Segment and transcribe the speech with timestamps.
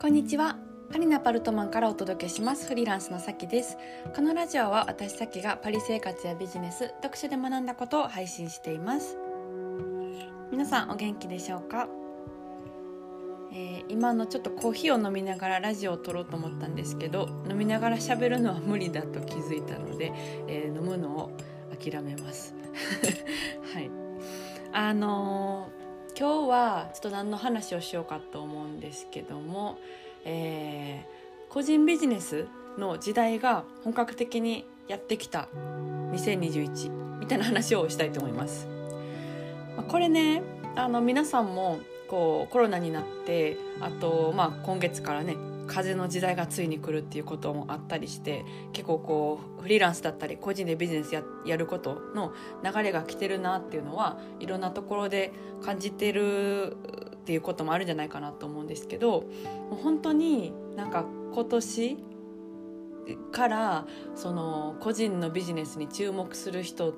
[0.00, 0.56] こんにちは。
[0.90, 2.66] パリナパルトマンからお届けします。
[2.66, 3.76] フリーランスのさきです。
[4.16, 9.18] このラジオは私さきがパリ生活やビジネス読書で学んだことを配信しています。
[10.50, 11.86] 皆さんお元気でしょうか、
[13.52, 20.14] えー、今のちょっとコーヒーを飲みながらラジオを撮ろうと思ったんですけど飲みながら喋るのは無理だと気づいたので、
[20.48, 21.36] えー、飲むのを
[21.78, 22.54] 諦めます。
[23.74, 23.90] はい。
[24.72, 25.79] あのー
[26.20, 29.78] 今日はちょっと何の話をしようかと思うんですけども、
[30.26, 32.46] えー、個人ビジネス
[32.76, 35.48] の時代が本格的にやってきた
[36.12, 38.68] 2021みたいな話をしたいと思います。
[39.78, 40.42] まあ、これね
[40.76, 45.38] あの皆さんもこうコロナになってあと、まあ、今月からね
[45.70, 52.32] 風の時代がついに来るっていうこともあったりして結構こうフリーランスだったり個人でビジネスややることの
[52.64, 56.76] 流れが来てるなっていうのはいろんなところで感じてる
[57.14, 59.26] っていうこともあるんじゃないかなと思うんですけども
[59.72, 61.98] う本当になんか今年
[63.30, 66.94] からその個人のビジネスに注目する人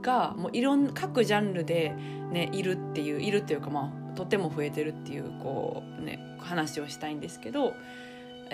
[0.00, 1.94] がもういろんな各ジャンルで、
[2.32, 7.74] ね、いるっていういるっていうかまあとても増えてるっていうこう、ね、話をしたいんですけど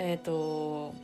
[0.01, 0.95] えっ、ー、と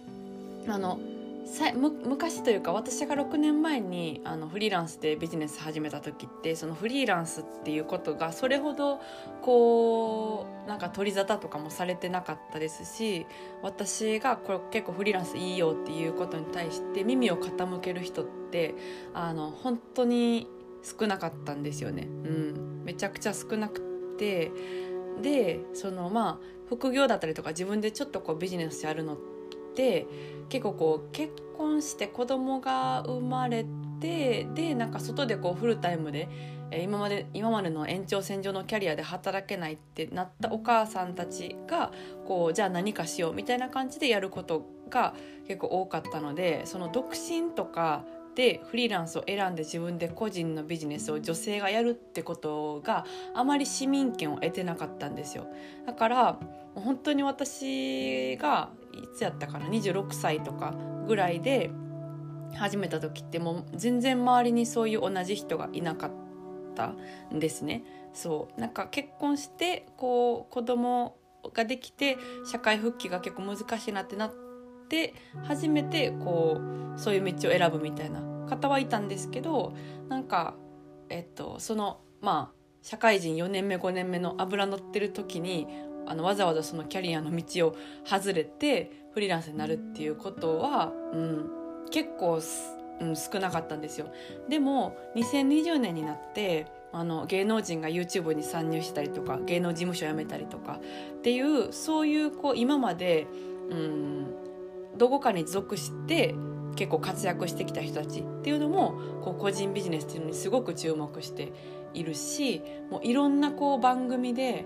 [0.67, 0.99] あの
[1.45, 8.99] さ昔というか私が6年前にあのフリーランスでビジネス始めた時ってそのフリーランスっていうことがそれほど
[9.41, 13.25] こうなんか取り沙汰とかもされてなかったですし
[13.61, 18.75] 私がこれ結構フリーランスいいよっていうことに対して耳を傾ける人って
[19.13, 20.49] あの本当に
[20.83, 22.03] 少なかったんですよね。
[22.03, 23.81] うん、めちゃくちゃ少なく
[24.17, 24.51] て
[25.21, 26.37] でそのまあ
[26.69, 29.17] 副業だったりとか自分でちょっとこうビジネスやるのっ
[29.75, 30.07] て
[30.49, 33.65] 結構こう結婚して子供が生まれ
[33.99, 36.27] てでなんか外でこうフルタイムで
[36.83, 41.91] 今まで今までの延長線上のキャリアで働けないってなったお母さんたちが
[42.27, 45.13] こうじゃあ何かしようみたいな感じでやることが
[45.47, 48.03] 結構多かったのでその独身とか
[48.37, 53.03] でフリーランスを選んで自分で個人のビジネスを女性がやるってことが
[53.33, 55.47] あまり市民権を得てなかったんですよ。
[55.87, 56.39] だから
[56.75, 60.75] 本当に私がいつやったかな26歳とか
[61.07, 61.71] ぐらいで
[62.53, 66.11] 始めた時ってもう全然周りにそういう同じ人がいなかっ
[66.75, 66.93] た
[67.33, 67.83] んですね。
[68.13, 68.61] そう。
[68.61, 71.17] なんか結婚してこう子供
[71.55, 74.46] ができて社会復帰が結構難しいなってなって
[74.87, 76.61] って初めてこ
[76.95, 79.73] うそういう道を選ぶみたいな方はいたんですけど
[80.07, 80.55] なんか、
[81.09, 85.67] えっと、そのまあ社会人4年目5年目の油乗ってる時に
[86.07, 91.49] あのわざわざそのキャリアの道を外れてフリーランスになるっていうことは、うん、
[91.91, 92.39] 結構、
[93.01, 94.07] うん、少なかったんですよ。
[94.47, 100.79] でも2020年になってあの芸能人が YouTube に参入したりとか芸能事務所辞めたりとか
[101.17, 103.27] っていうそういうこう今まで、
[103.69, 104.46] うん、
[104.97, 106.35] どこかに属して
[106.75, 111.51] 結構活躍してきた人たちっていうのもこう個人ビジネスっていうのにすごく注目して
[111.93, 114.63] いるしもういろんなこう番組で、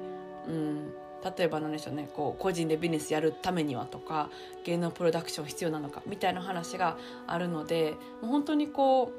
[0.47, 0.91] うん、
[1.23, 4.29] 例えば何でしょうねこう個人でビジネスやるためにはとか
[4.65, 9.11] 芸能プロダクション必要なのかみたいな話があるのでもう本当にこ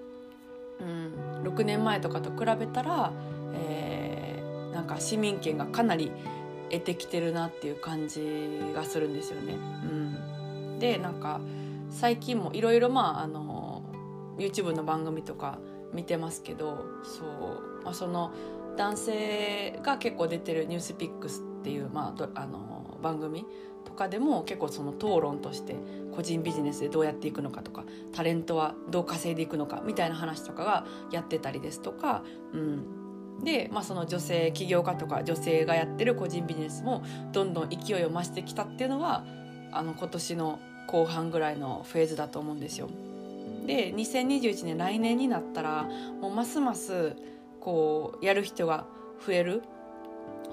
[0.81, 3.12] う、うん、6年前とかと比べたら、
[3.55, 6.12] えー、なんか市民権がかなり
[6.71, 8.21] 得てきてるなっていう感じ
[8.75, 9.55] がするんですよね。
[9.55, 9.56] う
[9.87, 10.31] ん
[10.82, 11.41] でなんか
[11.91, 13.84] 最近もいろいろまああの
[14.37, 15.60] YouTube の番組とか
[15.94, 18.32] 見てますけどそう、まあ、その
[18.76, 23.47] 男性が結構出てる「ニュースピックス」っていう、まあ、あの番組
[23.84, 25.76] とかでも結構その討論として
[26.16, 39.25] 個人ビジネスでどうやっていくのかとかタレントはどう稼いでいくのかみたいな話とかがやってたりですとか、うん、で、まあ、その女性起業家とか女性がやってる個人ビジネスもどんどん勢いを増してきたっていうのは
[39.70, 42.88] あの今年の後半ぐらいのフェーズだと思うんですよ。
[43.66, 45.84] で2021年来年になったら
[46.20, 47.15] もうますます
[47.60, 48.87] こうやる人が
[49.25, 49.62] 増える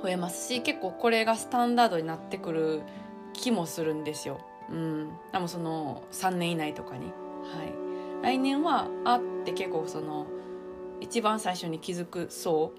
[0.02, 2.82] 増えますし結構これがスタンダードになってくる
[3.34, 4.40] 気もするんですよ。
[4.70, 7.06] うん、でもその3年以内とかに。
[7.06, 7.12] は
[7.64, 7.74] い、
[8.22, 10.28] 来年はあって結構その
[11.02, 12.74] 一番最初に気づく層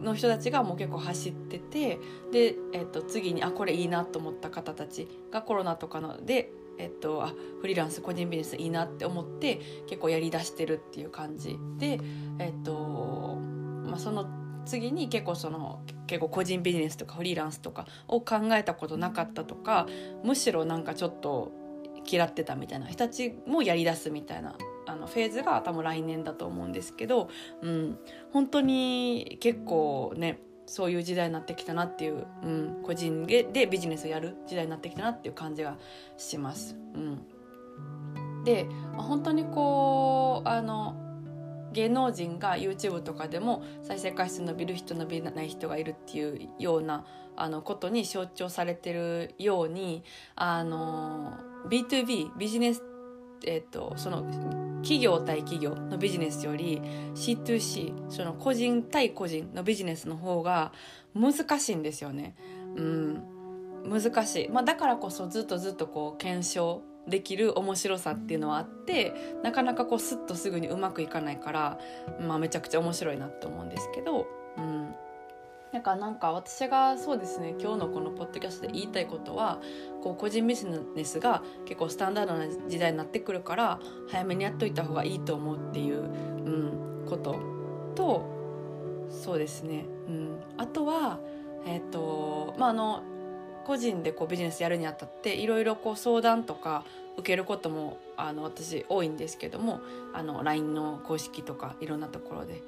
[0.00, 1.98] の人たちがもう結構走ってて
[2.30, 11.56] で、えっと、次にあこれいいなと思った方たちがコロナとかのでえっと、あフリーランス個人ビジネスいいなって思って結構やりだしてるっていう感じ。
[11.78, 12.00] で、
[12.38, 13.38] えっと
[13.84, 14.26] まあ、その
[14.64, 19.86] 次に結構その結構個人ビジネスとかフリーランスとかを考えたことなかったとか
[20.24, 21.52] むしろなんかちょっと
[22.08, 27.28] 嫌ってたみたいな人たちもやりだすみたいなあのフェーズが多分来年だと思うんですけど、
[27.62, 27.98] うん、
[28.32, 35.76] 本当に結構ねそういう時代になってきたなっていう、うん、個人でビジネスをやる時代になってきたなっていう感じが
[36.16, 36.76] します。
[36.94, 40.96] うん、で、まあ、本当にこうあの
[41.72, 47.04] 芸能人が YouTube とかでも再生回数伸びる人伸びない人がいるっていうような
[47.34, 50.04] あのことに象徴されてるように
[50.36, 51.32] あの
[51.68, 52.82] B2B ビジネス
[53.46, 54.22] えっと、その
[54.82, 56.80] 企業対企業のビジネスより
[57.14, 60.72] C2C その個人対個人のビジネスの方が
[61.14, 62.34] 難しいんですよね。
[62.76, 63.22] うん、
[63.88, 69.12] 難しい、まあ、だからこそずっとずっとこう検証できる面白さっていうのはあって
[69.42, 71.78] なかなかこうスッとすぐにうまくいかないから、
[72.20, 74.94] まあ、めちゃくちゃ面白いなって思うんですけど、うん、
[75.72, 79.58] なんかなんか私がそうですね今日のこのポッドキャストで言いたいことは
[80.02, 86.04] こう個人ビジネスが結構スタンダードな時代になってくるから早めにやっといた方がいいと思うっていう、う
[87.04, 87.40] ん、こと
[87.94, 91.18] とそうですね、うん、あとは
[91.66, 93.02] えっ、ー、とまああの
[93.64, 96.84] 個人でこうビジネスやるにあたっていろいろ相談とか
[97.16, 99.80] 受けることもあの私多いんですけども
[100.12, 102.62] あの LINE の公式とかいろんなところで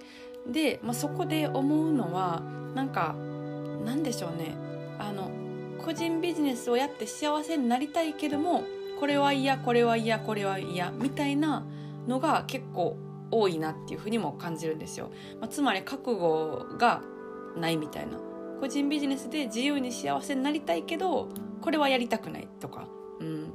[0.46, 2.42] で、まあ、そこで思うのは
[2.74, 3.14] なんか
[3.84, 4.56] なんでしょうね。
[4.98, 5.30] あの
[5.84, 8.64] 個人ビジネスをやって幸せになりたいけども
[8.98, 11.66] これは嫌これは嫌これは嫌みたいな
[12.06, 12.96] のが結構
[13.30, 15.10] 多いなっていうふうにも感じるんですよ、
[15.40, 17.02] まあ、つまり覚悟が
[17.56, 18.18] ないみたいな。
[18.60, 21.28] 個人ビジネスで自由に幸せになりたいけど
[21.60, 22.86] これはやりたくないとか、
[23.20, 23.52] うん、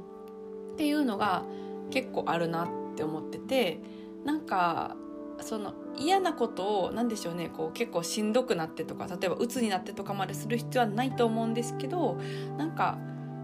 [0.72, 1.42] っていうのが
[1.90, 3.80] 結構あるなって思ってて
[4.24, 4.96] なんか
[5.42, 12.18] その嫌なことを何でしょうねこう結構しんどくなってとか例えば鬱になってとかまでする必要はないと思うんですけど
[12.56, 12.98] なんか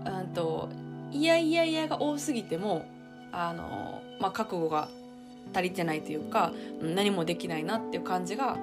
[0.04, 0.68] うんと
[1.12, 2.86] いやいやいやが多すぎても
[3.32, 4.88] あの、まあ、覚悟が
[5.52, 8.58] 足りてないというか何もできないなっていう感じが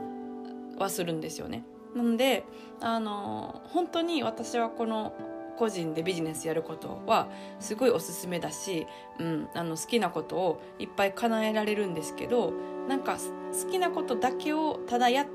[0.77, 1.63] はするんですよね。
[1.95, 2.43] なので
[2.81, 5.13] あの本当に私はこの
[5.57, 7.29] 個人でビジネスやることは
[7.59, 8.87] すごいおすすめだし、
[9.19, 12.53] うん、あの好きなことをいっぱい叶えられるんですけど
[12.87, 15.27] なんか好きなことだけをただやっ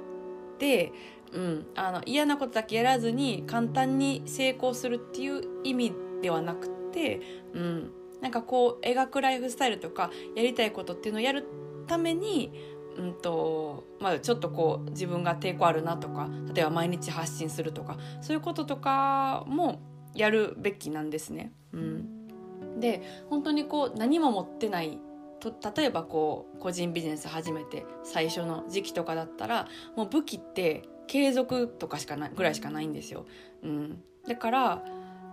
[0.59, 0.93] て、
[1.32, 7.21] うん、あの嫌なことだけやらずに簡単に成功するっていう意味ではなくて、
[7.55, 11.47] うん、なんかこう描くライフスタイルとかやりたいことっていうのをやる
[11.87, 12.53] ために
[12.99, 19.81] うんとまあ、ちょっとこう自分が抵抗あるなとか例えば毎日発信するとかそういうこととかも
[20.19, 21.53] やるべきなんですね。
[21.73, 24.99] うん、で本当にこう何も持ってない
[25.41, 33.26] と例えばこう個人ビジネス始めて最初の時期とかだったらもう武器って継続とかしかないぐらいしかないんですよ。
[33.62, 34.85] うん、だから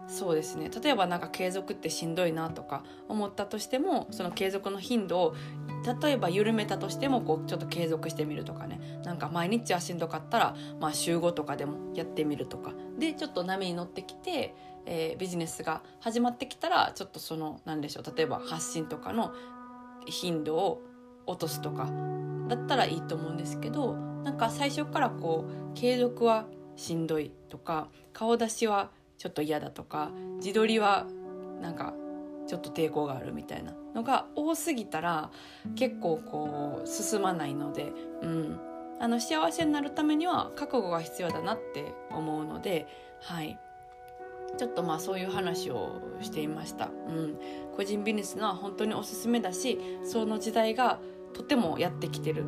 [0.08, 5.36] そうですね例えばなんか継続ってしんどいなとか思ったとしてもその継続の頻度を
[5.86, 8.80] 例えば緩めたとしてもこうちょっと継続してみるとかね。
[9.04, 12.74] なんか毎日はしんどかったら、まあ、週5とかでもやってみるとか。
[12.98, 14.56] でちょっと波に乗ってきて、
[14.86, 19.34] えー、ビジネスが始まってきたらちょっとその何でしょう例えば発信とかの
[20.06, 20.82] 頻度を
[21.26, 21.90] 落とすとか
[22.48, 23.94] だったらいいと思うんですけど
[24.24, 26.46] なんか最初からこう継続は
[26.76, 31.08] しんどいとか顔出しはちょっと嫌だとか自撮りは
[31.62, 31.94] なんか
[32.48, 35.32] ちょっと抵抗があるみたいなのが多すぎたら
[35.76, 38.60] 結構こう進まないので、うん、
[39.00, 42.88] あの幸せになるためには覚悟が必要だなって思うので、
[43.22, 43.60] はい、
[44.58, 46.90] ちょっとまあそういう話をしていました。
[47.08, 47.38] うん、
[47.76, 51.00] 個人ビジネスのは本当におすすめだしその時代が
[51.34, 52.46] とてもやってきてる。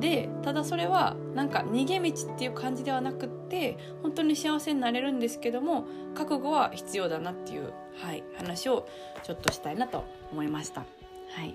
[0.00, 8.88] でただそれはなんか逃げ道っていう感じではなくって本当に幸せになれるんですけども覚悟は必要だなっていう、はい、話を
[9.22, 10.80] ちょっとしたいなと思いました。
[10.80, 11.54] はい、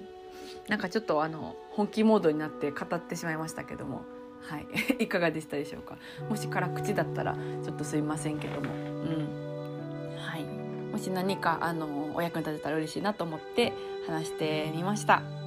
[0.70, 4.04] なんかちょっとあの本気モードになって語ってしまいましたけども、
[4.42, 4.68] はい、
[5.04, 5.98] いかがでしたでしょうか？
[6.30, 10.16] もし辛口だったらちょっとすいませんけども、うん。
[10.18, 13.74] はい、もし何かあのお役に立てたら嬉しいなと思って
[14.08, 15.45] 話してみました。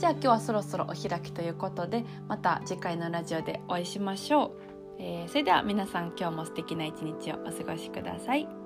[0.00, 4.50] じゃあ今日はそろそろお開きということでまた次回のラジオでお会いしましょう、
[4.98, 8.59] えー、それでは皆さん今日も素敵な一日をお過ごしください。